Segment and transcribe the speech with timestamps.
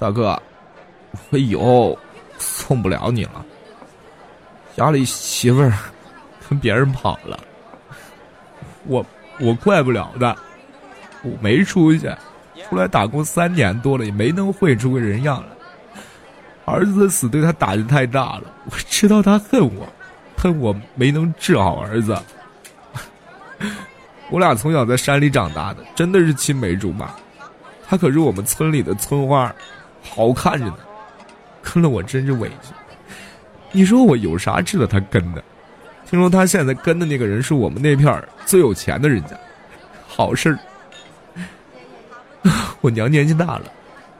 [0.00, 0.40] 大哥，
[1.28, 1.96] 我以后
[2.38, 3.44] 送不了你了。
[4.74, 5.74] 家里媳妇儿
[6.48, 7.38] 跟别人跑了，
[8.86, 9.04] 我
[9.38, 10.34] 我怪不了的，
[11.22, 12.10] 我没出息，
[12.66, 15.48] 出来打工三年多了，也没能混出个人样来。
[16.64, 19.86] 儿子的死对他打击太大了，我知道他恨我，
[20.34, 22.16] 恨我没能治好儿子。
[24.30, 27.10] 我俩从小在山里长大的，真的是青梅竹马。
[27.86, 29.52] 他可是我们村里的村花，
[30.02, 30.78] 好看着呢，
[31.62, 32.72] 跟了我真是委屈。
[33.72, 35.42] 你说我有啥值得他跟的？
[36.06, 39.38] 听说他现在跟的那个人是我们那片最有钱的人家，
[40.08, 40.58] 好事儿。
[42.80, 43.64] 我娘年纪大了，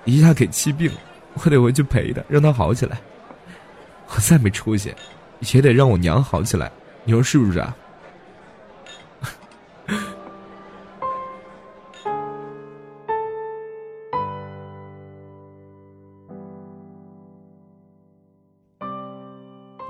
[0.04, 0.98] 一下给气病了，
[1.34, 3.00] 我得回去陪她，让她好起来。
[4.08, 4.94] 我再没出息，
[5.52, 6.70] 也得让我娘好起来，
[7.02, 7.74] 你说是不是啊？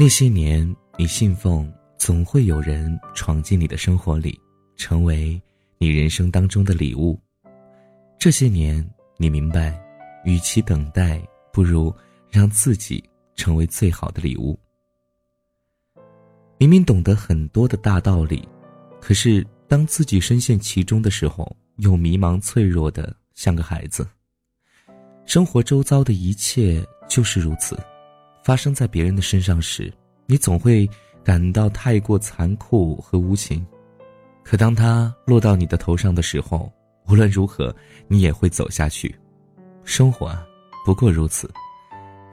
[0.01, 4.41] 那些年，你信奉总会有人闯进你的生活里，
[4.75, 5.39] 成为
[5.77, 7.21] 你人生当中的礼物。
[8.19, 8.83] 这些年，
[9.19, 9.79] 你明白，
[10.25, 11.95] 与其等待，不如
[12.31, 13.05] 让自己
[13.37, 14.59] 成为最好的礼物。
[16.57, 18.49] 明明懂得很多的大道理，
[19.03, 24.09] 可是当自己深陷其中的时候，又迷茫脆弱的像个孩子。
[25.27, 27.79] 生活周遭的一切就是如此。
[28.43, 29.93] 发生在别人的身上时，
[30.27, 30.89] 你总会
[31.23, 33.65] 感到太过残酷和无情；
[34.43, 36.73] 可当它落到你的头上的时候，
[37.07, 37.75] 无论如何，
[38.09, 39.15] 你也会走下去。
[39.85, 40.47] 生活啊，
[40.85, 41.51] 不过如此，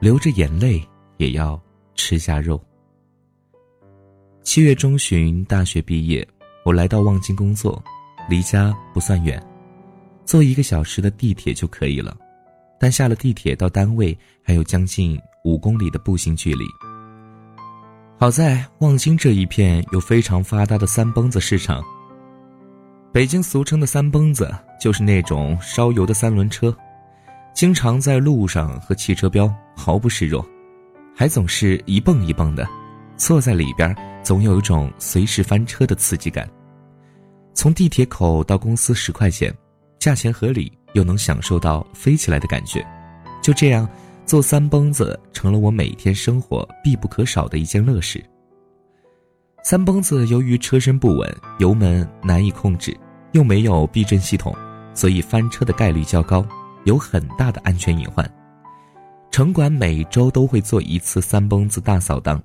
[0.00, 0.82] 流着眼泪
[1.18, 1.60] 也要
[1.94, 2.60] 吃下肉。
[4.42, 6.26] 七月中旬，大学毕业，
[6.64, 7.82] 我来到望京工作，
[8.28, 9.42] 离家不算远，
[10.24, 12.16] 坐一个小时的地铁就可以了。
[12.80, 15.20] 但下了地铁到单位还有将近。
[15.44, 16.64] 五公里的步行距离。
[18.18, 21.82] 好在望京这一片有非常发达的三蹦子市场。
[23.12, 26.76] 北京俗称的三蹦子，就是那种烧油的三轮车，
[27.54, 30.44] 经常在路上和汽车飙，毫不示弱，
[31.16, 32.68] 还总是一蹦一蹦的，
[33.16, 36.48] 坐在里边总有一种随时翻车的刺激感。
[37.54, 39.52] 从地铁口到公司十块钱，
[39.98, 42.84] 价钱合理，又能享受到飞起来的感觉，
[43.42, 43.88] 就这样。
[44.28, 48.22] 坐三蹦子成了我每天生活必不可少的一件乐事。
[49.64, 52.94] 三蹦子由于车身不稳，油门难以控制，
[53.32, 54.54] 又没有避震系统，
[54.92, 56.46] 所以翻车的概率较高，
[56.84, 58.30] 有很大的安全隐患。
[59.30, 62.38] 城管每周都会做一次三蹦子大扫荡，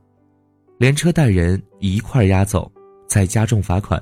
[0.78, 2.72] 连车带人一块押走，
[3.10, 4.02] 再加重罚款。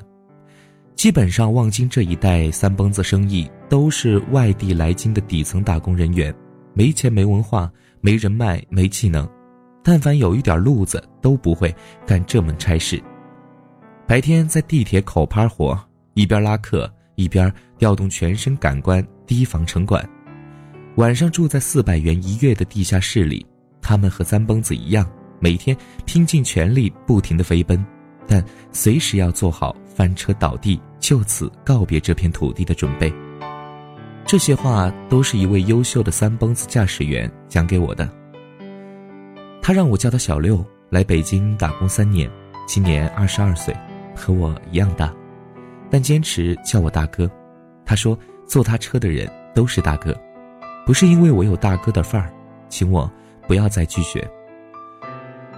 [0.95, 6.31] 基本上望京这一带三蹦子生意都是外地来京的底层打工人员。
[6.73, 9.27] 没钱、没文化、没人脉、没技能，
[9.83, 11.73] 但凡有一点路子，都不会
[12.05, 13.01] 干这门差事。
[14.07, 15.77] 白天在地铁口趴活，
[16.13, 20.03] 一边拉客，一边调动全身感官提防城管；
[20.95, 23.45] 晚上住在四百元一月的地下室里，
[23.81, 25.09] 他们和三蹦子一样，
[25.39, 27.85] 每天拼尽全力，不停的飞奔，
[28.27, 33.11] 但随时要做好翻车倒地、就此告别这片土地的准备。
[34.25, 38.09] 这些话都是一位优秀的三蹦子驾驶员讲给我的。
[39.61, 42.29] 他让我叫他小六，来北京打工三年，
[42.65, 43.75] 今年二十二岁，
[44.15, 45.13] 和我一样大，
[45.89, 47.29] 但坚持叫我大哥。
[47.85, 48.17] 他说
[48.47, 50.17] 坐他车的人都是大哥，
[50.85, 52.31] 不是因为我有大哥的范儿，
[52.69, 53.11] 请我
[53.47, 54.25] 不要再拒绝。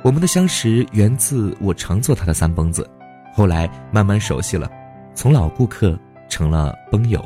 [0.02, 2.90] 我们的相识源自我常坐他的三蹦子，
[3.36, 4.70] 后来慢慢熟悉了，
[5.14, 5.98] 从老顾客
[6.28, 7.24] 成了奔友。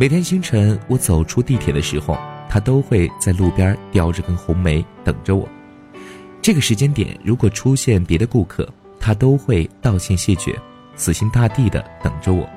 [0.00, 2.16] 每天清晨，我走出地铁的时候，
[2.48, 5.48] 他都会在路边叼着根红梅等着我。
[6.40, 10.56] 这个时间点，如果出现别的顾客，他都会道歉谢绝，
[10.94, 12.48] 死心塌地的等着我。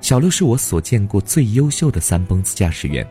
[0.00, 3.04] 小六是我所见过最优秀的三蹦子驾驶员，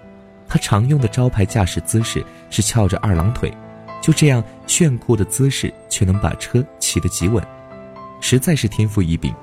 [0.48, 3.54] 他常用的招牌驾驶姿势是翘着二郎腿，
[4.02, 7.46] 就这样炫酷的姿势却能把车骑得极稳，
[8.22, 9.36] 实在是天赋异禀。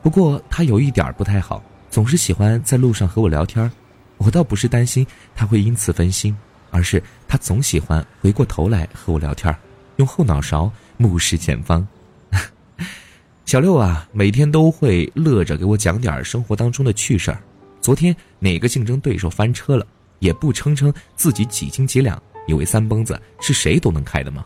[0.00, 1.62] 不过他有一点不太好。
[1.90, 3.68] 总是喜欢在路上和我聊天
[4.16, 5.04] 我倒不是担心
[5.34, 6.36] 他会因此分心，
[6.70, 9.54] 而是他总喜欢回过头来和我聊天
[9.96, 11.86] 用后脑勺目视前方。
[13.44, 17.42] 小六啊，每天都会乐着给我讲点生活当中的趣事儿。
[17.80, 19.84] 昨天哪个竞争对手翻车了，
[20.20, 24.44] 也不称称自己几斤几两，以为三蹦子是谁都能开的吗？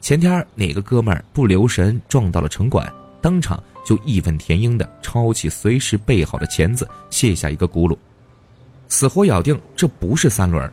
[0.00, 2.92] 前天哪个哥们儿不留神撞到了城管，
[3.22, 3.62] 当场。
[3.90, 7.98] 就义愤填膺的抄起随时备好的钳子，卸下一个轱辘，
[8.88, 10.72] 死活咬定这不是三轮，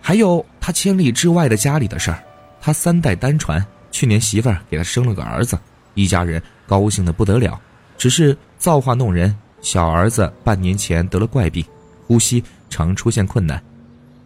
[0.00, 2.20] 还有他千里之外的家里的事儿，
[2.60, 5.56] 他三代单传，去年媳妇儿给他生了个儿子，
[5.94, 7.56] 一家人高兴的不得了。
[7.96, 11.64] 只是造化弄人，小儿子半年前得了怪病，
[12.08, 13.62] 呼吸常出现困难，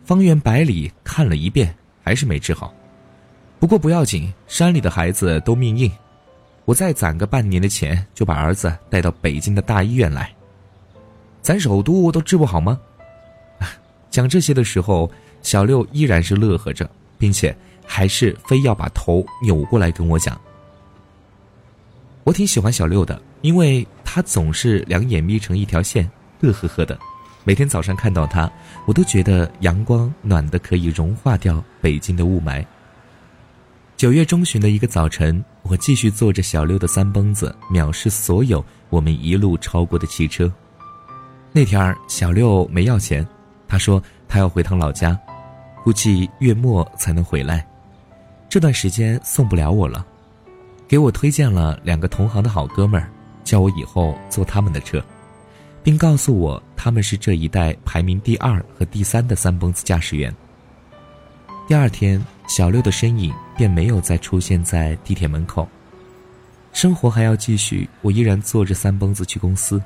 [0.03, 2.73] 方圆百里看了一遍，还是没治好。
[3.61, 5.93] 不过不要紧，山里的孩子都命硬，
[6.67, 10.31] 我再攒个半年的钱，就把儿子带到北京的大医院来。
[11.41, 12.79] 咱首都都治不好吗？
[14.11, 15.09] 讲这些的时候，
[15.43, 20.39] 小六依然是乐呵着，并且还是非要把头扭过来跟我讲。
[22.25, 26.11] 我挺喜欢小六的，因为他总是两眼眯成一条线，
[26.41, 26.99] 乐呵呵的。
[27.45, 28.51] 每天早上看到他，
[28.87, 32.67] 我都觉得阳光暖的可以融化掉北京的雾霾。
[33.97, 40.53] 九月中旬的一个早晨，我继续坐着小六的三蹦子，藐视所有我们一路超过的汽车。
[41.51, 43.27] 那天儿小六没要钱。
[43.67, 45.19] 他说他要回趟老家，
[45.83, 47.67] 估计月末才能回来，
[48.51, 50.07] 这段时间送不了我了，
[50.87, 53.11] 给我推荐了两个同行的好哥们儿，
[53.45, 55.03] 叫我以后坐他们的车，
[55.83, 60.33] 并告诉我他们是这一代排名第二和第三的三蹦子驾驶员。
[61.67, 65.69] 第二天，小六的身影便没有再出现在地铁门口，
[66.73, 69.83] 生活还要继续，我依然坐着三蹦子去公司。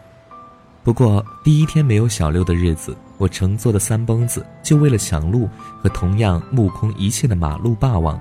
[0.82, 2.96] 不过第一天没有小六的日子。
[3.18, 5.46] 我乘坐的三蹦子，就为了抢路
[5.82, 8.18] 和同样目空一切的马路霸王，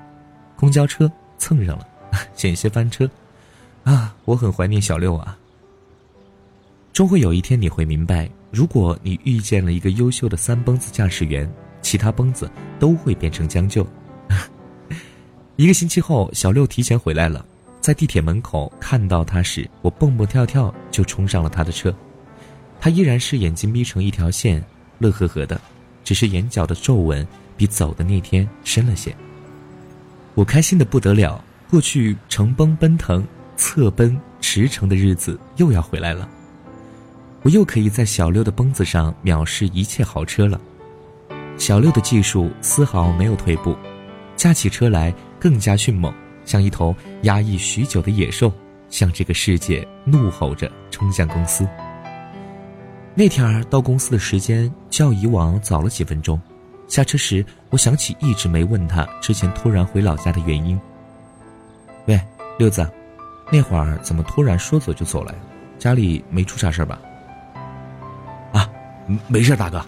[0.54, 1.88] 公交车蹭上了，
[2.36, 3.08] 险些翻车，
[3.82, 4.14] 啊！
[4.26, 5.38] 我很怀念小六啊。
[6.92, 11.50] 终会有一天你会明白，如果你遇见了一个优秀的三蹦子驾驶员，
[11.80, 13.86] 其他蹦子都会变成将就。
[15.60, 17.44] 一个星期后，小六提前回来了，
[17.82, 21.94] 在地铁门口看到他时，我蹦蹦跳跳就冲上了他的车，
[22.80, 24.64] 他依然是眼睛眯成一条线。
[25.00, 25.60] 乐呵呵的，
[26.02, 27.28] 只是眼角的皱纹
[27.58, 29.14] 比走的那天深了些。
[30.34, 33.22] 我开心的不得了，过去乘奔奔腾、
[33.54, 36.26] 侧奔驰骋的日子又要回来了。
[37.42, 40.58] 我又可以在小六的蹦子上藐视一切豪车了。
[41.58, 43.76] 小六的技术丝毫没有退步，
[44.36, 46.12] 驾起车来更加迅猛，
[46.44, 48.52] 像一头压抑许久的野兽，
[48.90, 51.66] 向这个世界怒吼着冲向公司。
[53.14, 56.40] 那天儿到公司的时间较以往早了几分钟，
[56.86, 60.78] 下车时我想起一直没问他之前突然回老家的原因。
[62.06, 62.20] 喂，
[62.58, 62.88] 六子，
[63.50, 65.38] 那会儿怎么突然说走就走了呀？
[65.78, 67.00] 家里没出啥事吧？
[68.52, 68.68] 啊，
[69.26, 69.84] 没事，大哥，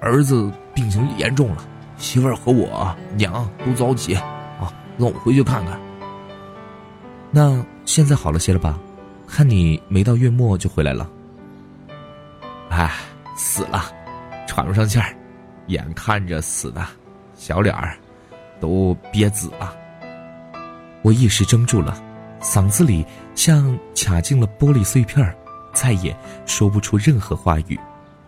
[0.00, 1.64] 儿子病情严重了，
[1.96, 4.18] 媳妇儿和我娘都着急，
[4.98, 5.80] 让我回去看看。
[7.30, 8.78] 那现在好了些了吧？
[9.26, 11.08] 看你没到月末就回来了。
[12.70, 12.90] 哎，
[13.36, 13.84] 死了，
[14.46, 15.14] 喘不上气儿，
[15.66, 16.86] 眼看着死的，
[17.34, 17.94] 小脸儿
[18.58, 19.76] 都憋紫了。
[21.02, 22.02] 我一时怔住了，
[22.40, 23.04] 嗓子里
[23.34, 25.36] 像卡进了玻璃碎片
[25.74, 26.16] 再也
[26.46, 27.78] 说不出任何话语，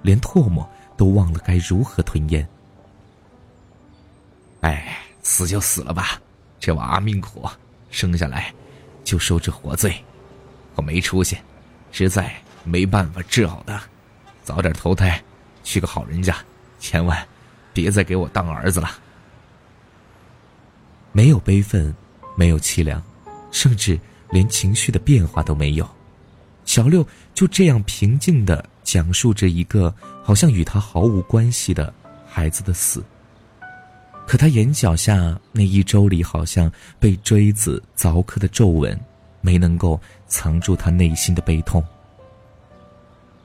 [0.03, 0.69] 连唾沫
[0.99, 2.47] 都忘了该如何吞咽。
[4.61, 6.21] 哎，死就死了吧，
[6.61, 7.49] 这娃命苦，
[7.91, 8.55] 生下来
[9.03, 9.93] 就受这活罪，
[10.75, 11.37] 我没出息，
[11.91, 13.83] 实在没办法治好他。
[14.45, 15.21] 早点投胎，
[15.65, 16.37] 去个好人家，
[16.79, 17.27] 千万
[17.73, 18.91] 别再给我当儿子了。
[21.13, 21.95] 没有悲愤，
[22.37, 23.03] 没有凄凉，
[23.51, 23.99] 甚至
[24.31, 25.89] 连情绪的变化都没有。
[26.67, 27.05] 小六
[27.35, 29.93] 就这样平静的讲述着一个
[30.23, 31.93] 好像与他毫无关系的
[32.29, 33.03] 孩子的死。
[34.31, 36.71] 可他眼角下那一周里好像
[37.01, 38.97] 被锥子凿刻的皱纹，
[39.41, 41.85] 没能够藏住他内心的悲痛。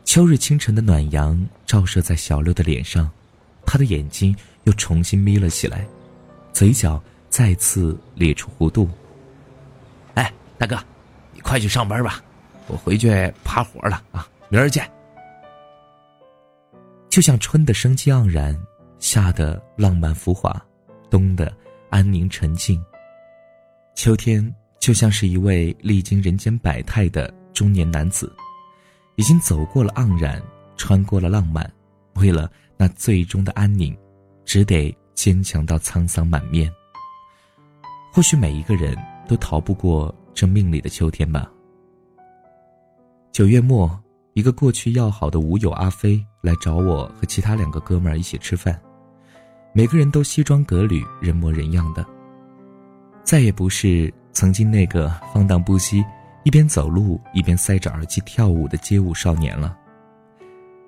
[0.04, 3.10] 秋日清晨的暖阳照射在小六的脸上，
[3.65, 5.84] 他的眼睛又重新眯了起来，
[6.54, 7.01] 嘴角
[7.32, 8.88] 再次咧出弧度。
[10.13, 10.77] 哎，大哥，
[11.34, 12.22] 你快去上班吧，
[12.68, 13.10] 我回去
[13.44, 14.30] 趴活了啊！
[14.50, 14.88] 明儿见。
[17.10, 18.56] 就像春的生机盎然，
[19.00, 20.63] 夏的浪漫浮华，
[21.10, 21.56] 冬的
[21.90, 22.84] 安宁沉静，
[23.96, 28.32] 秋天就像是一位历经人间百态的中年男子。
[29.18, 30.44] 已经走过了盎然，
[30.76, 31.72] 穿过了浪漫，
[32.16, 33.98] 为了那最终的安宁，
[34.44, 36.70] 只得坚强到沧桑满面。
[38.12, 38.94] 或许每一个人
[39.26, 41.50] 都逃不过这命里的秋天吧。
[43.32, 43.90] 九月末，
[44.34, 48.78] 一个过去要好的舞友阿飞来找我和其他两个哥们儿一起吃饭，
[49.77, 52.05] 每个人都西装革履、人模人样的，
[53.25, 56.01] 再也不是曾经那个放荡不羁。
[56.46, 59.77] 一边走路一边塞着耳机跳舞的街舞少年了。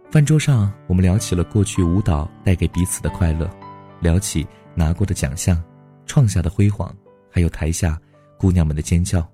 [0.09, 3.49] 饭桌上，我们聊起了过去舞蹈带给彼此的快乐，
[3.99, 5.61] 聊起拿过的奖项，
[6.05, 6.95] 创下的辉煌，
[7.29, 7.99] 还有台下
[8.37, 9.27] 姑娘们的尖叫。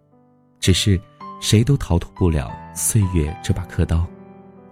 [0.60, 1.00] 只是，
[1.40, 4.04] 谁都逃脱不了岁月这把刻刀，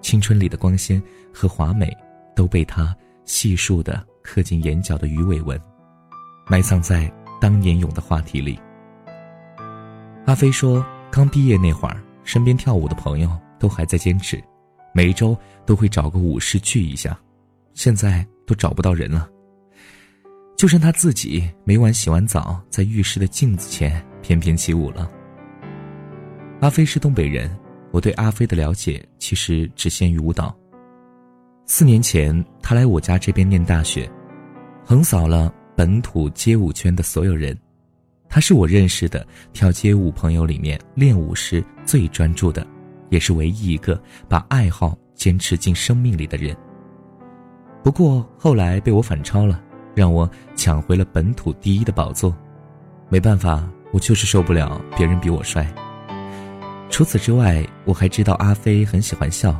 [0.02, 1.00] 青春里的光鲜
[1.32, 1.96] 和华美，
[2.36, 2.96] 都被他
[3.32, 5.58] 细数的刻进眼角的鱼尾纹，
[6.48, 7.10] 埋藏在
[7.40, 8.60] 当年勇的话题里。
[10.26, 14.44] 阿飞说，刚毕业那会儿，身边跳舞的朋友都还在坚持，
[14.94, 15.36] 每周
[15.66, 17.18] 都会找个舞室聚一下，
[17.74, 19.30] 现在都找不到人了。
[20.58, 25.10] 就剩他自己每晚洗完澡，在浴室的镜子前翩翩起舞了。
[26.60, 27.50] 阿飞是东北人，
[27.92, 30.54] 我对阿飞的了解其实只限于舞蹈。
[31.74, 34.12] 四年前，他来我家这边念大学，
[34.84, 37.58] 横扫了本土街舞圈的所有人。
[38.28, 42.68] 他是我认识的跳街舞朋友里面练舞时最专注的，
[43.08, 43.98] 也是唯一一个
[44.28, 46.54] 把爱好坚持进生命里的人。
[47.82, 49.64] 不过后来被我反超了，
[49.96, 52.36] 让我抢回了本土第一的宝座。
[53.08, 55.66] 没办法，我就是受不了别人比我帅。
[56.90, 59.58] 除此之外，我还知道阿飞很喜欢笑。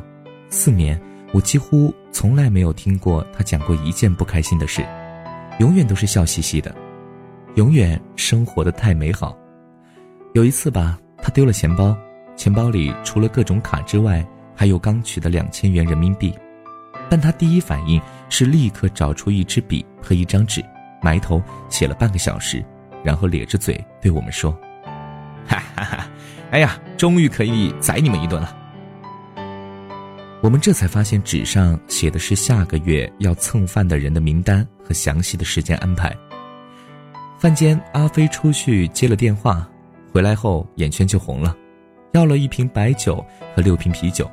[0.50, 1.00] 四年，
[1.32, 4.86] 我几乎从来没有听过他讲过一件不开心的事，
[5.58, 6.74] 永远都是笑嘻嘻的。
[7.54, 9.36] 永远生活的太美好。
[10.34, 11.96] 有一次吧，他丢了钱包，
[12.36, 14.24] 钱包里除了各种卡之外，
[14.54, 16.34] 还有刚取的两千元人民币。
[17.08, 20.62] 但他第一反应是立刻找出一支笔和一张纸，
[21.02, 22.64] 埋头写了半个小时，
[23.02, 24.50] 然后咧着嘴对我们说
[25.46, 26.06] ：“哈哈哈，
[26.50, 28.56] 哎呀，终于可以宰你们一顿了。”
[30.42, 36.12] 我们这才发现纸上写的是下个月要蹭饭的人的名单和详细的时间安排。
[37.38, 39.70] 饭间，阿飞出去接了电话，
[40.10, 41.56] 回来后眼圈就红了，
[42.10, 44.28] 要了一瓶白酒和六瓶啤酒。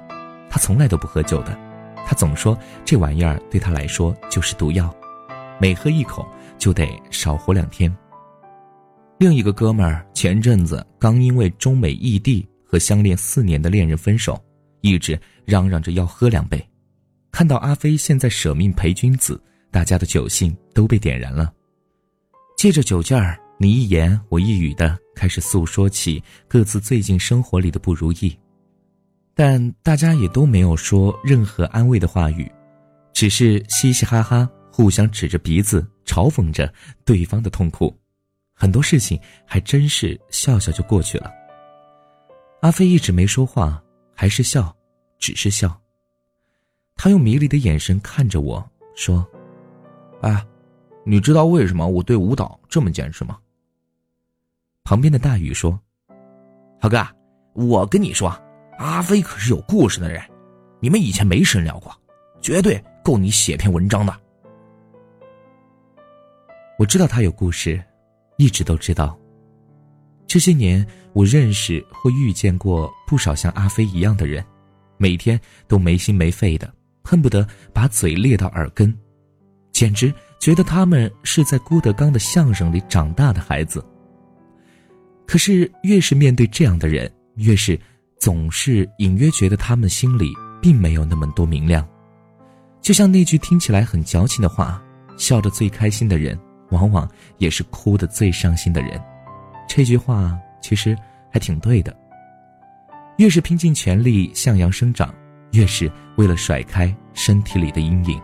[0.49, 1.55] 他从来都不喝酒的，
[2.07, 4.91] 他总说这玩意儿对他来说就是毒药，
[5.59, 7.95] 每喝一口就得少活两天。
[9.19, 14.41] 另一个哥们儿前阵子刚因为中美异地和相恋四年的恋人分手，
[14.81, 16.63] 一直嚷嚷着要喝两杯。
[17.31, 21.53] 看到阿飞现在舍命陪君子，大家的酒兴都被点燃了。
[22.57, 28.37] 借着酒劲儿，你一言我一语的开始诉说起各自最近生活里的不如意，
[29.33, 32.51] 但大家也都没有说任何安慰的话语，
[33.13, 36.73] 只是嘻嘻哈哈，互相指着鼻子嘲讽着
[37.05, 37.95] 对方的痛苦，
[38.53, 41.31] 很多事情还真是笑笑就过去了。
[42.61, 43.81] 阿飞一直没说话，
[44.19, 44.75] 还是笑，
[45.17, 45.79] 只是笑。
[46.97, 49.25] 他用迷离的眼神看着我说
[50.21, 50.45] ：“啊。”
[51.07, 53.39] 你知道为什么我对舞蹈这么坚持吗？
[54.83, 55.79] 旁边的大宇说
[56.81, 57.01] ：“浩哥，
[57.53, 58.29] 我跟你说，
[58.77, 60.21] 阿飞可是有故事的人，
[60.81, 61.89] 你们以前没深聊过，
[62.41, 64.13] 绝对够你写篇文章的。”
[66.77, 67.81] 我知道他有故事，
[68.35, 69.17] 一直都知道。
[70.29, 74.45] 这些年，我认识或遇见过不少像阿飞一样的人，
[74.95, 76.71] 每天都没心没肺的，
[77.03, 78.95] 恨不得把嘴裂到耳根，
[79.71, 80.13] 简直。
[80.39, 83.83] 觉得他们是在郭德纲的相声里长大的孩子。
[85.25, 87.77] 可是越是面对这样的人，越是
[88.19, 90.31] 总是隐约觉得他们心里
[90.61, 91.85] 并没有那么多明亮。
[92.81, 94.81] 就像那句听起来很矫情的话
[95.17, 99.01] ：“笑得最开心的人，往往也是哭得最伤心的人。”
[99.69, 100.97] 这句话其实
[101.31, 101.95] 还挺对的。
[103.17, 105.13] 越是拼尽全力向阳生长，
[105.51, 108.19] 越是为了甩开身体里的阴影。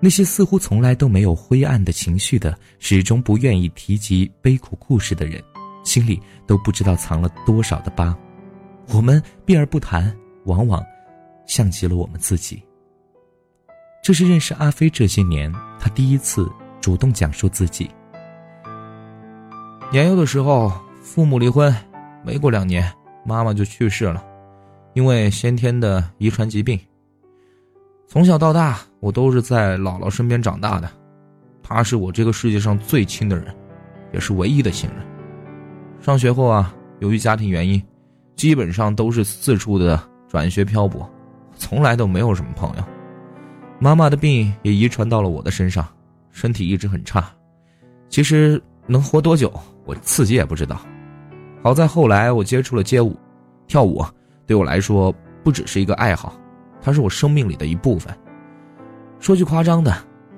[0.00, 5.42] 那些似乎从来都没有灰暗的情绪的，始终不愿意提及悲苦故事的人，
[5.84, 8.14] 心里都不知道藏了多少的疤。
[8.88, 10.14] 我们避而不谈，
[10.44, 10.84] 往往
[11.46, 12.62] 像极了我们自己。
[14.02, 17.90] 这是认识阿飞这些年，他第一次主动讲述自己。
[19.92, 21.74] 年幼的时候，父母离婚，
[22.24, 22.92] 没过两年，
[23.24, 24.22] 妈妈就去世了，
[24.94, 26.78] 因为先天的遗传疾病。
[28.08, 30.90] 从小到大，我都是在姥姥身边长大的，
[31.62, 33.54] 她是我这个世界上最亲的人，
[34.12, 34.98] 也是唯一的亲人。
[36.00, 37.80] 上学后啊，由于家庭原因，
[38.34, 41.08] 基本上都是四处的转学漂泊，
[41.56, 42.84] 从来都没有什么朋友。
[43.78, 45.86] 妈妈的病也遗传到了我的身上，
[46.32, 47.24] 身体一直很差。
[48.08, 49.52] 其实能活多久，
[49.86, 50.78] 我自己也不知道。
[51.62, 53.16] 好在后来我接触了街舞，
[53.66, 54.04] 跳舞
[54.46, 55.10] 对我来说
[55.42, 56.34] 不只是一个爱好。
[56.82, 58.14] 它是我生命里的一部分。
[59.18, 59.96] 说句夸张的，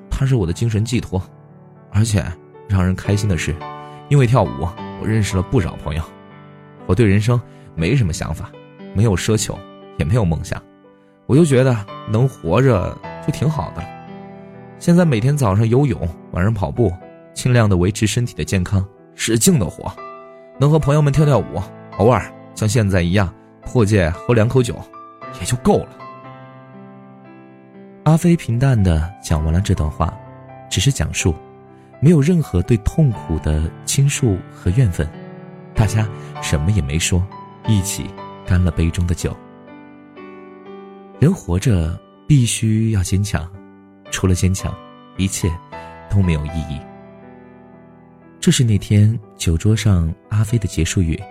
[0.08, 1.20] 它是我的精神寄托。
[1.90, 2.24] 而且
[2.68, 3.54] 让人开心的是，
[4.08, 4.68] 因为跳舞，
[5.00, 6.02] 我认识了不少朋友。
[6.86, 7.38] 我对人生
[7.74, 8.50] 没什么想法，
[8.94, 9.58] 没有奢求，
[9.98, 10.62] 也没有梦想，
[11.26, 11.76] 我就觉得
[12.08, 13.82] 能活着就挺好的。
[14.78, 16.90] 现在每天早上游泳，晚上跑步，
[17.34, 18.86] 尽量的维持身体的健康，
[19.20, 19.92] 使劲的活，
[20.60, 21.60] 能和朋友们跳跳舞，
[21.98, 24.80] 偶尔像现在一样破戒喝两口酒，
[25.40, 25.88] 也就够了。
[28.04, 30.16] 阿飞平淡的讲完了这段话，
[30.70, 31.34] 只是讲述，
[32.00, 35.06] 没有任何对痛苦的倾诉和怨愤，
[35.74, 36.08] 大家
[36.40, 37.20] 什么也没说，
[37.66, 38.06] 一起
[38.46, 39.36] 干了杯中的酒。
[41.18, 41.98] 人活着
[42.28, 43.50] 必须要坚强，
[44.12, 44.72] 除了坚强，
[45.16, 45.52] 一切
[46.08, 46.80] 都没有意义。
[48.48, 51.22] 这是那天酒桌上阿飞的结束语。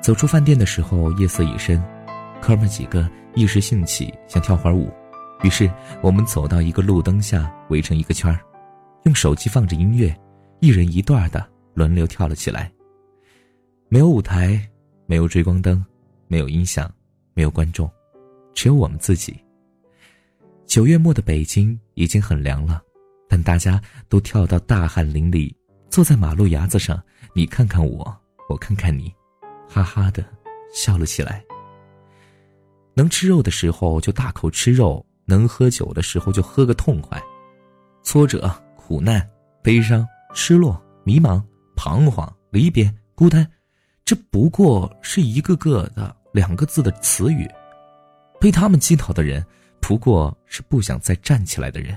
[0.00, 1.82] 走出饭店的时候，夜色已深，
[2.40, 4.92] 哥们几个一时兴起想跳会儿舞。
[5.42, 5.68] 于是
[6.00, 8.38] 我们走到一个路灯下，围成一个圈儿，
[9.06, 10.16] 用手机放着音乐，
[10.60, 12.70] 一人一段的轮流跳了起来。
[13.88, 14.56] 没有舞台，
[15.04, 15.84] 没有追光灯，
[16.28, 16.88] 没有音响，
[17.34, 17.90] 没有观众，
[18.54, 19.36] 只有我们自己。
[20.64, 22.80] 九月末的北京已经很凉了，
[23.28, 25.52] 但大家都跳到大汗淋漓，
[25.90, 27.02] 坐在马路牙子上，
[27.34, 28.16] 你看看我，
[28.48, 29.12] 我看看你，
[29.68, 30.24] 哈哈的
[30.72, 31.44] 笑了起来。
[32.94, 35.04] 能吃肉的时候就大口吃肉。
[35.30, 37.22] 能喝酒的时候就喝个痛快，
[38.02, 39.28] 挫折、苦难、
[39.62, 41.44] 悲伤、失落、迷茫、
[41.76, 43.46] 彷徨、离别、孤单，
[44.06, 47.46] 这不过是一个个的两个字的词语。
[48.40, 49.44] 被他们击倒的人，
[49.82, 51.94] 不过是不想再站起来的人。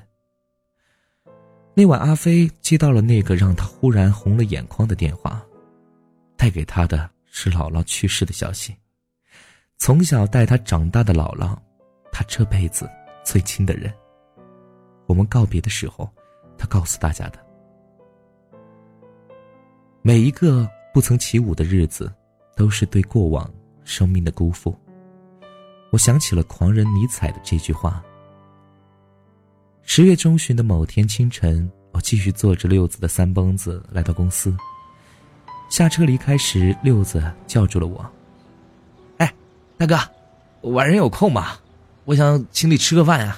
[1.73, 5.41] 那晚，阿飞接到了那个让他忽然红了眼眶的电话，
[6.35, 8.75] 带给他的是姥姥去世的消息。
[9.77, 11.57] 从小带他长大的姥姥，
[12.11, 12.89] 他这辈子。
[13.23, 13.93] 最亲的人。
[15.05, 16.09] 我们告别的时候，
[16.57, 17.37] 他告诉大家的：
[20.01, 22.11] 每一个不曾起舞的日子，
[22.55, 23.47] 都是对过往
[23.83, 24.75] 生命的辜负。
[25.91, 28.03] 我想起了狂人尼采的这句话。
[29.93, 34.55] 十月中旬的某天清晨，我继续坐着六子的三蹦子来到公司。
[35.69, 38.09] 下车离开时，六子叫住了我
[39.19, 39.33] ：“哎，
[39.77, 39.99] 大哥，
[40.69, 41.57] 晚上有空吗？”
[42.07, 43.37] 我想请你吃个饭呀。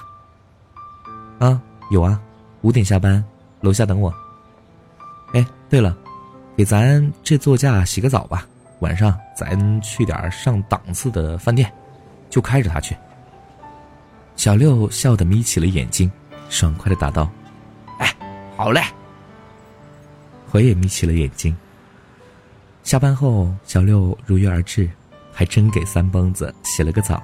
[1.40, 2.22] 啊，有啊，
[2.62, 3.26] 五点下班，
[3.60, 4.14] 楼下等我。
[5.34, 5.98] 哎，对了，
[6.56, 11.74] 给咱这座驾洗个澡吧，晚上咱去点上档次的饭店，
[12.30, 12.96] 就开着它去。
[14.36, 16.12] 小六笑得眯起了眼睛，
[16.54, 17.28] 爽快的答道
[17.98, 18.16] ：“哎，
[18.56, 18.80] 好嘞。”
[20.54, 21.56] 我也眯起了眼睛。
[22.84, 24.88] 下班后，小六如约而至，
[25.32, 27.22] 还真给三蹦子洗了个澡。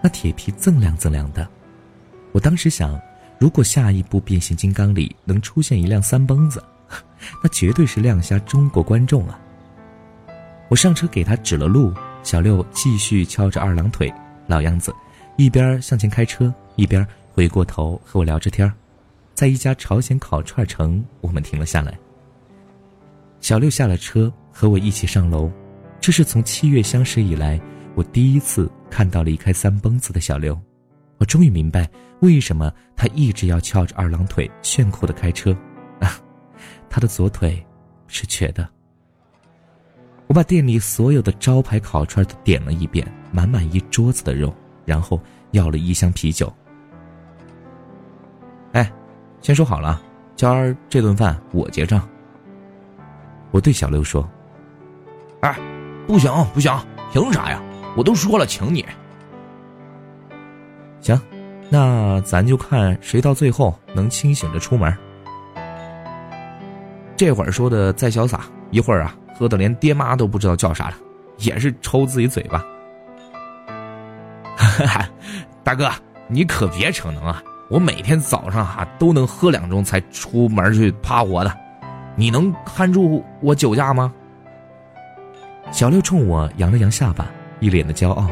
[0.00, 1.48] 那铁皮锃亮锃亮的，
[2.30, 2.96] 我当时想，
[3.40, 6.62] 如果下一部变形金刚里能出现一辆三蹦子，
[7.42, 9.36] 那绝对是亮瞎中国观众啊！
[10.68, 14.14] 我上车给他指了路，小六继续翘着二郎腿，
[14.46, 14.94] 老样子，
[15.36, 17.04] 一边向前开车，一边
[17.34, 18.72] 回过头和我聊着天
[19.34, 21.98] 在一家朝鲜烤串城，我们停了下来。
[23.40, 25.50] 小六下了车，和我一起上楼，
[26.00, 27.60] 这是从七月相识以来。
[27.96, 30.56] 我第一次看到离开三蹦子的小刘，
[31.18, 35.52] 我终于明白为什么他一直要翘着二郎腿炫酷的开车，
[35.98, 36.16] 啊，
[36.88, 37.60] 他的左腿
[38.06, 38.68] 是瘸的。
[40.28, 45.20] 我把店里所有的招牌烤串都点了一遍，满满一桌子的肉，然后
[45.50, 46.52] 要了一箱啤酒。
[49.44, 50.00] 先说好了，
[50.36, 52.00] 今儿这顿饭我结账。
[53.50, 54.26] 我对小刘说
[55.42, 55.54] ：“哎，
[56.06, 56.72] 不行不行，
[57.12, 57.62] 凭啥呀？”
[57.94, 58.86] 我都说了，请你。
[61.02, 61.20] 行，
[61.68, 64.96] 那咱就看谁到最后能清醒着出门。
[67.14, 70.94] 这会儿说的再潇洒，一会儿啊，喝的连爹妈都不知道叫啥了，
[71.36, 72.64] 也是抽自己嘴巴。
[74.56, 75.08] 哈哈，
[75.62, 75.90] 大哥，
[76.28, 77.42] 你可别逞能啊！
[77.74, 81.52] 我每天早上哈都能喝两盅才出门去趴活的，
[82.14, 84.14] 你能看住我酒驾吗？
[85.72, 87.26] 小六冲我扬了扬下巴。
[87.58, 88.30] 一脸的骄傲。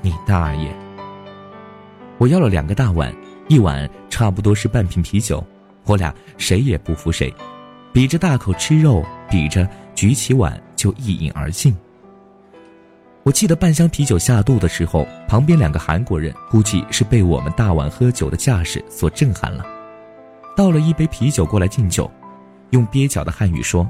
[0.00, 0.74] 你大爷！
[2.18, 3.14] 我要了两个大碗，
[3.46, 5.44] 一碗差不多是半瓶啤酒，
[5.84, 7.32] 我俩谁也不服谁，
[7.92, 11.76] 比着大口吃肉，比着举起碗就一饮而尽。
[13.24, 19.64] 我记得半箱啤酒下肚的时候，旁边两个韩国人估计是被我们大碗喝酒的架势所震撼了，
[20.56, 22.10] 倒了一杯啤酒过来敬酒，
[22.70, 23.88] 用蹩脚的汉语说：“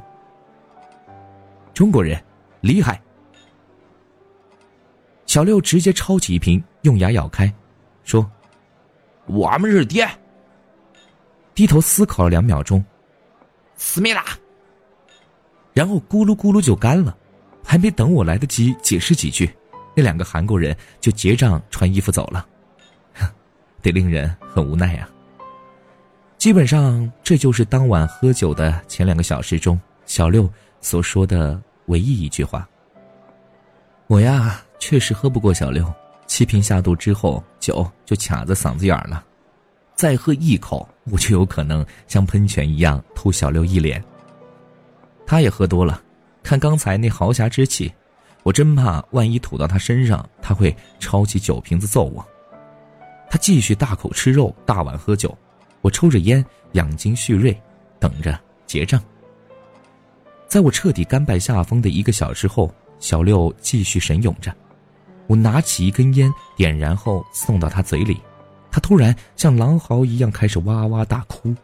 [1.73, 2.23] 中国人，
[2.61, 3.01] 厉害。”
[5.25, 7.51] 小六直接抄起一瓶，用牙咬开，
[8.05, 8.31] 说
[9.25, 10.07] ：“我们是爹。”
[11.55, 12.85] 低头思考了两秒钟，
[13.77, 14.25] 思密达，
[15.73, 17.17] 然后咕噜咕噜就干了。
[17.65, 19.51] 还没等我来得及解释几句，
[19.95, 22.47] 那两个韩国人就结账、穿衣服走了，
[23.83, 25.09] 得令人很无奈呀。
[26.39, 32.69] 基本上，这就是当晚喝酒的前两个小时中，小六所说的唯一一句话。
[34.09, 35.91] 我呀，确实喝不过小六，
[36.27, 39.25] 七瓶下肚之后，酒就卡在嗓子眼儿了，
[39.95, 44.03] 再喝一口，我就有可能像喷泉一样吐小六一脸。
[45.25, 46.03] 他也喝多了，
[46.43, 47.93] 看刚才那豪侠之气，
[48.43, 52.27] 我真怕万一吐到他身上，他会抄起酒瓶子揍我。
[53.31, 55.37] 他继续大口吃肉，大碗喝酒，
[55.81, 57.59] 我抽着烟养精蓄锐，
[57.99, 59.03] 等着结账。
[60.49, 64.55] 在我彻底甘拜下风的一个小时后，小六继续神勇着。
[65.29, 68.21] 我拿起一根烟，点燃后送到他嘴里，
[68.71, 71.55] 他突然像狼嚎一样开始哇哇大哭，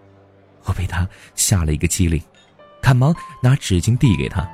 [0.64, 2.22] 我被他吓了一个机灵，
[2.80, 4.48] 赶忙拿纸巾递给他。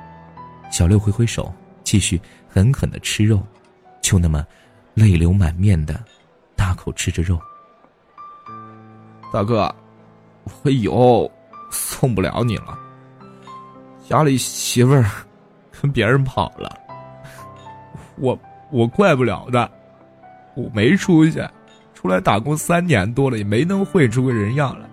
[0.75, 1.53] 小六挥挥手，
[1.85, 3.41] 继续狠狠的吃肉，
[4.01, 4.45] 就那么
[4.93, 5.97] 泪流满面的。
[6.53, 7.39] 大口吃着肉，
[9.31, 9.73] 大哥，
[10.63, 11.31] 我以后
[11.71, 12.77] 送不了你了。
[14.09, 15.09] 家里媳妇儿
[15.81, 16.77] 跟别人跑了，
[18.17, 18.37] 我
[18.69, 19.71] 我怪不了的，
[20.57, 21.41] 我没出息，
[21.93, 24.89] 出来打工三年多了，也没能混出个人样来。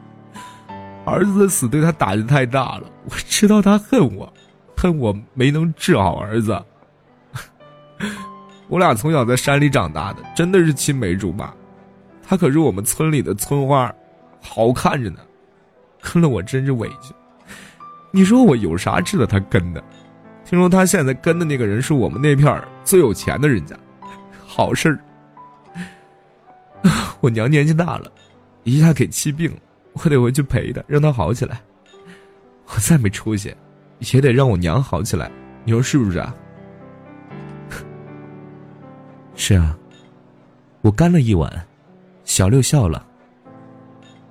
[1.05, 4.33] 儿子的死对他打击太大了，我知道他恨我，
[4.83, 6.61] 恨我没能治好儿子。
[8.67, 11.55] 我俩从小在山里长大的，真的是青梅竹马。
[12.21, 13.95] 他可是我们村里的村花，
[14.41, 15.21] 好看着呢，
[16.01, 17.15] 跟了我真是委屈。
[18.11, 19.81] 你说我有啥值得他跟的？
[20.45, 23.77] 听说他现在跟的那个人是我们那片最有钱的人家，
[24.45, 24.99] 好事儿。
[27.23, 28.11] 我娘年纪大了，
[28.65, 29.59] 一下给气病了，
[29.93, 31.61] 我得回去陪她，让她好起来。
[32.67, 33.55] 我再没出息，
[34.13, 35.31] 也得让我娘好起来。
[35.65, 36.35] 你说是不是啊？
[39.37, 39.77] 是啊，
[40.81, 41.67] 我干了一碗，
[42.25, 43.07] 小六笑了。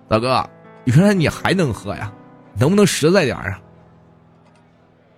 [0.07, 0.43] 大哥，
[0.85, 2.11] 原来你还能喝呀？
[2.59, 3.59] 能不能实在点啊？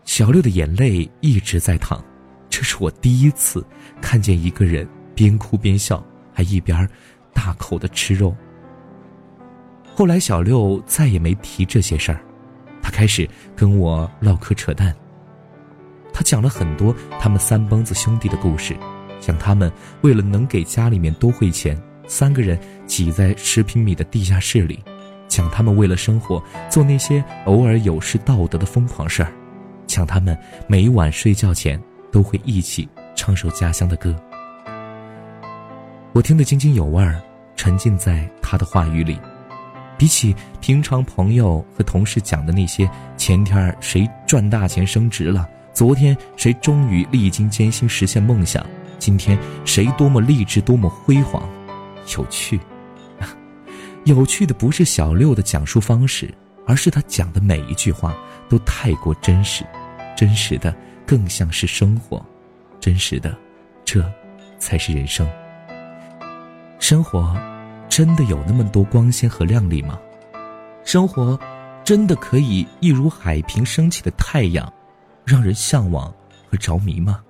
[0.06, 2.04] 小六的眼泪一直在淌，
[2.50, 3.66] 这是我第一次
[4.02, 6.88] 看见一个人边哭边笑，还一边
[7.34, 8.36] 大口的吃肉。
[9.96, 12.22] 后来小六再也没提这些事儿，
[12.84, 14.94] 他开始跟我唠嗑扯淡。
[16.14, 18.78] 他讲了很多他们三帮子兄弟的故事。
[19.20, 24.76] 讲他们为了能给家里面多汇钱，三个人挤在十平米的地下室里；
[25.30, 29.30] 讲他们为了生活做那些偶尔有失道德的疯狂事儿；
[29.88, 34.14] 讲他们每晚睡觉前都会一起唱首家乡的歌。
[36.12, 37.22] 我听得津津有味儿，
[37.56, 39.18] 沉浸在他的话语里。
[39.98, 48.66] 比起平常朋友和同事讲的那些前天谁赚大钱升职了，昨天谁终于历经艰辛实现梦想。
[49.00, 51.48] 今天谁多么励志，多么辉煌，
[52.18, 52.60] 有趣。
[54.06, 56.34] 有趣的不是小六的讲述方式，
[56.66, 58.16] 而是他讲的每一句话
[58.50, 59.66] 都太过真实，
[60.16, 60.74] 真实的
[61.06, 62.26] 更像是生活，
[62.80, 63.36] 真实的，
[63.84, 64.04] 这
[64.58, 65.28] 才是人生。
[66.80, 67.36] 生活
[67.96, 70.02] 真的有那么多光鲜和亮丽吗？
[70.84, 71.40] 生活
[71.86, 74.74] 真的可以一如海平升起的太阳，
[75.24, 76.12] 让人向往
[76.50, 77.24] 和着迷吗？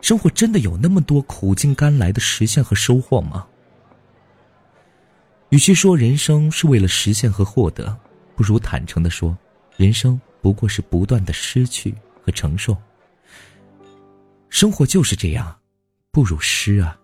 [0.00, 3.46] 生活真的有那么多苦尽甘来的实现和收获吗？
[5.50, 7.94] 与其说人生是为了实现和获得，
[8.34, 9.36] 不如坦诚的说，
[9.76, 11.94] 人生不过是不断的失去
[12.24, 12.74] 和承受。
[14.48, 15.54] 生活就是这样，
[16.10, 16.96] 不如失啊。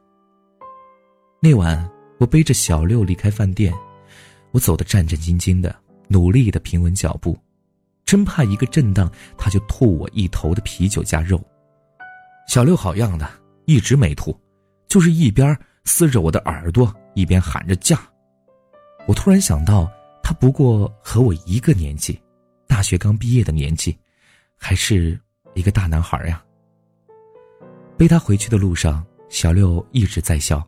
[1.43, 1.87] 那晚，
[2.19, 3.73] 我背着小六离开饭店，
[4.51, 5.75] 我走得战战兢兢的，
[6.09, 7.39] 努力的平稳脚步，
[8.05, 11.43] 真怕一个震荡，他就吐我一头的啤酒加肉。
[12.49, 13.29] 小六好样的，
[13.67, 14.39] 一直没吐，
[14.89, 18.01] 就是一边撕着我的耳朵，一边喊着价。
[19.07, 19.91] 我突然想到，
[20.23, 22.21] 他不过和我一个年纪，
[22.67, 23.97] 大学刚毕业的年纪，
[24.57, 25.21] 还是
[25.55, 26.43] 一个大男孩呀。
[27.97, 30.67] 背他回去的路上，小六一直在笑，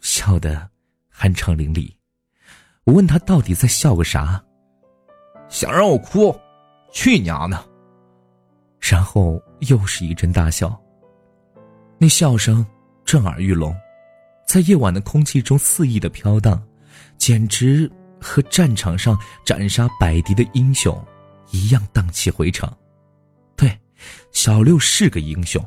[0.00, 0.69] 笑得
[1.20, 1.92] 酣畅淋漓。
[2.84, 4.42] 我问他到底在笑个啥？
[5.50, 6.34] 想让我哭？
[6.92, 7.62] 去娘的！
[8.80, 10.80] 然后又是一阵大笑。
[11.98, 12.64] 那笑声
[13.04, 13.76] 震耳欲聋，
[14.48, 16.60] 在夜晚的空气中肆意的飘荡，
[17.18, 20.98] 简直和战场上斩杀百敌的英雄
[21.50, 22.74] 一样荡气回肠。
[23.56, 23.78] 对，
[24.32, 25.62] 小六是个英雄，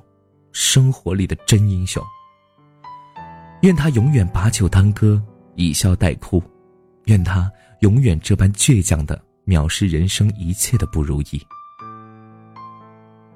[0.52, 2.04] 生活里的真英雄。
[3.62, 5.22] 愿他永远把酒当歌，
[5.56, 6.42] 以笑代哭；
[7.06, 11.42] 愿他永远这般倔强的藐视人生一切的不如意。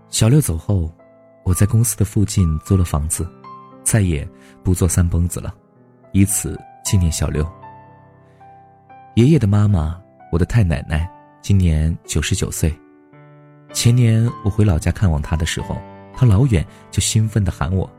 [0.09, 0.91] 小六走后。
[1.43, 3.25] 我在公司的附近租了房子，
[3.81, 4.27] 再也
[4.65, 5.55] 不做三蹦子了，
[6.11, 7.49] 以此纪念小六。
[9.15, 9.97] 爷爷的妈妈
[10.29, 11.09] 我的太奶奶
[11.41, 12.77] 今年九十九岁。
[13.71, 15.81] 前年我回老家看望她的时候，
[16.13, 17.89] 她老远就兴奋地喊我。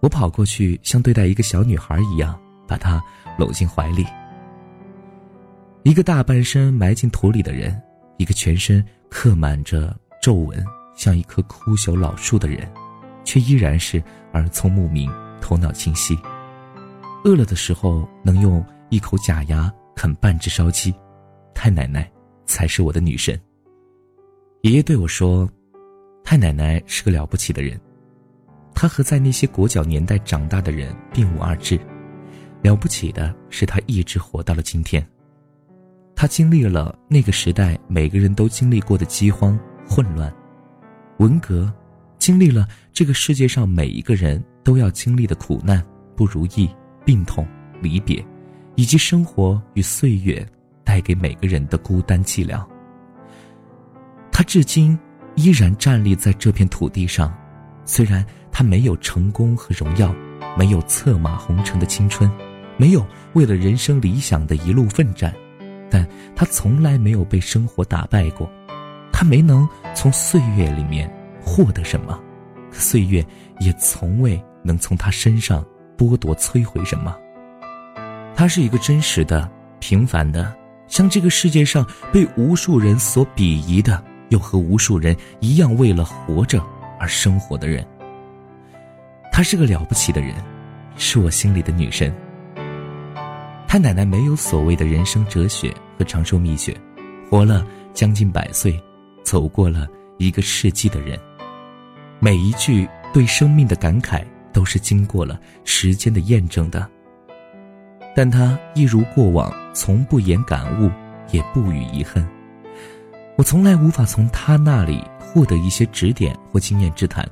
[0.00, 3.02] 我跑过去，像对待一个小女孩一样，把她
[3.38, 4.06] 搂进怀里。
[5.82, 7.80] 一个大半身埋进土里的人，
[8.16, 12.70] 一个全身刻满着皱纹，像一棵枯朽老树的人，
[13.24, 14.02] 却依然是
[14.34, 16.18] 耳聪目明、头脑清晰。
[17.24, 20.94] 饿了的时候能用一口假牙啃半只烧鸡，
[21.54, 22.08] 太奶奶
[22.46, 23.38] 才是我的女神。
[24.62, 25.48] 爷爷对我说
[26.22, 27.80] ：“太奶奶是个了不起的人。”
[28.80, 31.76] 他和在那些裹脚年代长大的人并无二致，
[32.62, 35.04] 了不起的是他一直活到了今天。
[36.14, 40.32] 他经历了那个时代每个人都经历过的饥荒、混乱、
[41.16, 41.72] 文革，
[42.20, 46.70] 经历了这个世界上每一个人都要经历的苦难、不如意、
[47.04, 47.44] 病痛、
[47.82, 48.24] 离别，
[48.76, 50.46] 以及生活与岁月
[50.84, 52.64] 带给每个人的孤单寂寥。
[54.30, 54.96] 他至今
[55.34, 57.36] 依然站立在这片土地上，
[57.84, 58.24] 虽然。
[58.58, 60.12] 他没有成功和荣耀，
[60.56, 62.28] 没有策马红尘的青春，
[62.76, 65.32] 没有为了人生理想的一路奋战，
[65.88, 68.50] 但他从来没有被生活打败过。
[69.12, 71.08] 他没能从岁月里面
[71.40, 72.18] 获得什么，
[72.72, 73.24] 岁月
[73.60, 75.64] 也从未能从他身上
[75.96, 77.16] 剥夺摧毁什么。
[78.34, 80.52] 他是一个真实的、平凡的，
[80.88, 86.60] 像这个世界上被无数人所鄙夷的，又和无数人一样为了活着
[86.98, 87.86] 而生活的人。
[89.30, 90.34] 她是个了不起的人，
[90.96, 92.12] 是我心里的女神。
[93.68, 96.76] 太奶奶没有所谓的人生哲学和长寿秘诀，
[97.30, 98.82] 活了将近百岁，
[99.22, 99.86] 走过了
[100.16, 101.18] 一个世纪的人，
[102.18, 106.88] 每一句对生命的感慨都是经过了时间的验证的。
[108.16, 110.90] 但她一如过往，从不言感悟，
[111.30, 112.26] 也不语遗恨。
[113.36, 117.24] 我从来无法从她那里获得一些指点或经验之谈。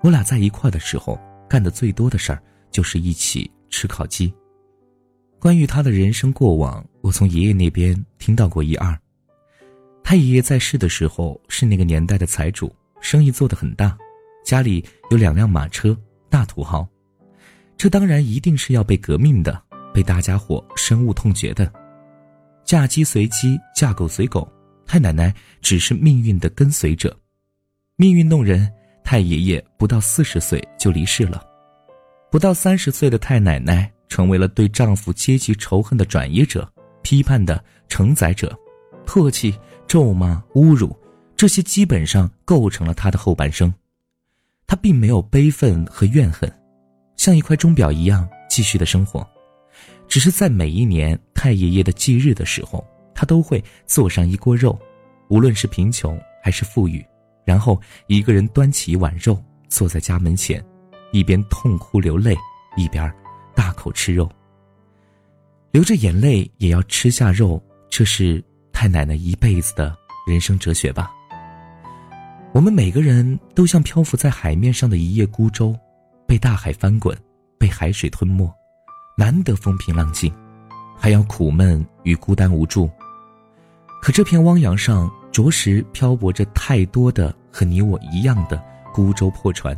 [0.00, 1.16] 我俩在一块的时候。
[1.54, 4.34] 干的最多的事儿就是一起吃烤鸡。
[5.38, 8.98] 关于他的人生过往，我从爷爷那边听到过一二。
[10.02, 13.96] 他爷爷在世的时候是那个年代的财主，生意做得很大，
[14.44, 15.96] 家里有两辆马车，
[16.28, 16.84] 大土豪。
[17.76, 19.62] 这当然一定是要被革命的，
[19.94, 21.72] 被大家伙深恶痛绝的。
[22.64, 24.52] 嫁鸡随鸡，嫁狗随狗，
[24.86, 27.16] 太奶奶只是命运的跟随者。
[27.94, 28.68] 命运弄人。
[29.04, 31.44] 太爷爷不到四十岁就离世了，
[32.30, 36.68] 不到三十岁的太奶奶成为了对丈夫阶级仇恨的转移者、
[37.02, 38.58] 批判的承载者，
[39.06, 39.54] 唾弃、
[39.86, 40.98] 咒骂、侮辱，
[41.36, 43.72] 这些基本上构成了她的后半生。
[44.66, 46.50] 她并没有悲愤和怨恨，
[47.16, 49.24] 像一块钟表一样继续的生活，
[50.08, 54.76] 只是在每一年太爷爷的忌日的时候，她都会做上一锅肉，
[55.28, 57.04] 无论是贫穷还是富裕。
[57.44, 60.64] 然后一个人端起一碗肉，坐在家门前，
[61.12, 62.34] 一边痛哭流泪，
[62.76, 63.12] 一边
[63.54, 64.30] 大口吃肉。
[65.70, 69.94] 流着眼泪也要吃下肉，这是太奶奶一辈子的
[70.26, 71.12] 人生哲学吧。
[72.52, 75.76] 我们每个人都像漂浮在海面上的一叶孤舟，
[76.26, 77.16] 被大海翻滚，
[77.58, 78.50] 被海水吞没，
[79.18, 80.32] 难得风平浪静，
[80.96, 82.88] 还要苦闷与孤单无助。
[84.00, 85.12] 可这片汪洋上。
[85.34, 89.76] 着实漂泊着太多的和你我一样的孤舟破船，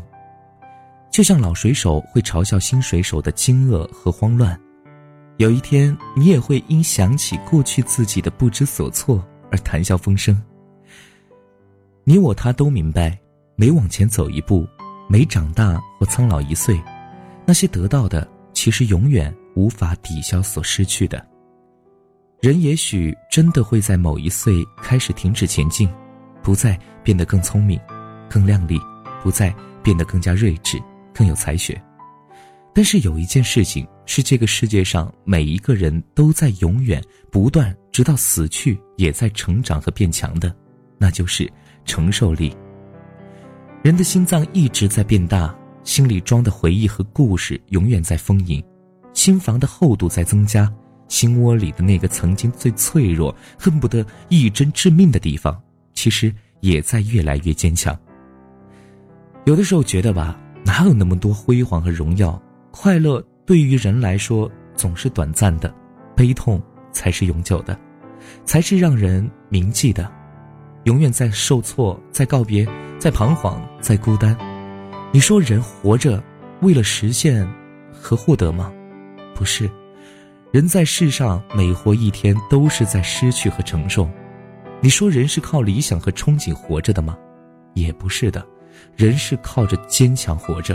[1.10, 4.60] 就像老水手会嘲笑新水手的惊愕和慌乱，
[5.38, 10.38] 有一天你也会因想起过去自己的不知所措而谈笑风生。
[12.04, 13.18] 你我他都明白，
[13.56, 14.68] 每往前走一步，
[15.08, 16.78] 每长大或苍老一岁，
[17.46, 21.26] 那些得到的其实永远无法抵消所失去的。
[22.46, 25.90] 人也许真的会在某一岁开始停止前进，
[26.44, 27.76] 不再变得更聪明、
[28.30, 28.80] 更靓丽，
[29.20, 30.80] 不再变得更加睿智、
[31.12, 31.76] 更有才学。
[32.72, 40.54] 但是有一件事情是这个世界上每一个人都在永远不断，直到死去也在成长和变强的，
[40.98, 41.52] 那就是
[41.84, 42.56] 承受力。
[43.82, 48.62] 人的心脏一直在变大，心里装的回忆和故事永远在丰盈，
[49.14, 50.72] 心房的厚度在增加。
[51.08, 55.60] 心窝里的那个曾经最脆弱、恨不得一针致命的地方，
[55.94, 57.96] 其实也在越来越坚强。
[59.44, 62.40] 有的时候觉得吧，哪有那么多辉煌和荣耀？
[62.70, 65.72] 快乐对于人来说总是短暂的，
[66.14, 66.60] 悲痛
[66.92, 67.78] 才是永久的，
[68.44, 70.10] 才是让人铭记的。
[70.84, 72.66] 永远在受挫，在告别，
[72.98, 74.36] 在彷徨，在孤单。
[75.12, 76.22] 你说人活着，
[76.60, 77.48] 为了实现
[77.92, 78.72] 和获得吗？
[79.34, 79.70] 不是。
[80.56, 84.08] 人在世上每活一天都是在失去和承受。
[84.80, 87.14] 你说人是靠理想和憧憬活着的吗？
[87.74, 88.42] 也不是的，
[88.94, 90.74] 人是靠着坚强活着。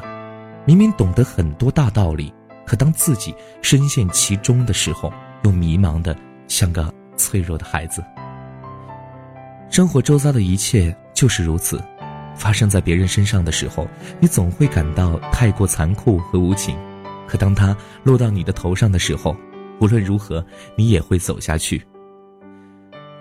[0.67, 2.31] 明明懂得很多大道理，
[2.63, 5.11] 可当自己深陷其中的时候，
[5.45, 6.15] 又迷茫的
[6.47, 8.03] 像个脆弱的孩子。
[9.71, 11.83] 生活周遭的一切就是如此，
[12.35, 13.87] 发生在别人身上的时候，
[14.19, 16.75] 你总会感到太过残酷和无情；
[17.27, 19.35] 可当它落到你的头上的时候，
[19.81, 20.45] 无论如何，
[20.77, 21.83] 你也会走下去。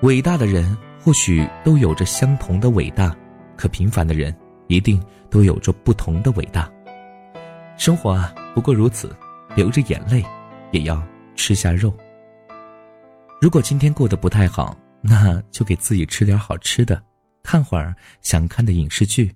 [0.02, 3.16] 伟大的人或许都有着相同的伟大，
[3.56, 4.34] 可平凡的人
[4.68, 6.70] 一定都有着不同的伟大。
[7.78, 9.16] 生活啊，不过如此，
[9.56, 10.22] 流着眼泪，
[10.70, 11.02] 也要
[11.34, 11.92] 吃下肉。
[13.40, 17.02] 如果今天过得不太好，那就给自己吃点好吃的，
[17.42, 19.34] 看会儿想看的影视剧，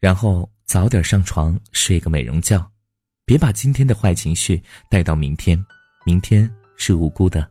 [0.00, 2.68] 然后早点上床睡个美容觉，
[3.24, 4.60] 别把今天的坏情绪
[4.90, 5.64] 带到明天，
[6.04, 7.48] 明天是无辜的。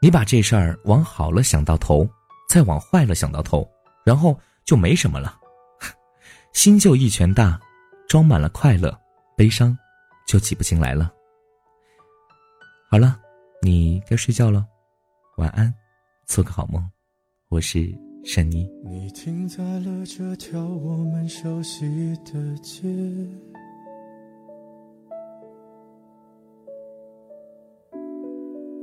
[0.00, 2.08] 你把这事儿往好了想到头，
[2.48, 3.68] 再往坏了想到头，
[4.04, 5.38] 然后就没什么了。
[6.52, 7.58] 心就一拳大，
[8.08, 8.96] 装满了快乐。
[9.36, 9.76] 悲伤，
[10.26, 11.12] 就挤不进来了。
[12.88, 13.18] 好了，
[13.62, 14.64] 你该睡觉了，
[15.38, 15.74] 晚安，
[16.26, 16.88] 做个好梦。
[17.48, 17.92] 我是
[18.24, 18.68] 珊妮。
[18.84, 22.82] 你停在了这条我们熟悉的街，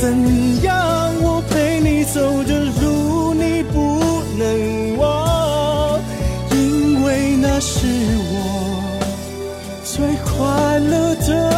[0.00, 0.74] 怎样。
[1.20, 4.00] 我陪你走的路，你不
[4.38, 6.00] 能忘，
[6.52, 7.86] 因为那是
[8.30, 8.34] 我
[9.84, 11.57] 最快乐的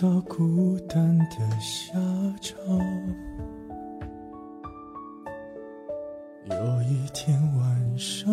[0.00, 1.92] 到孤单的下
[2.40, 2.56] 场。
[6.48, 8.32] 有一天晚上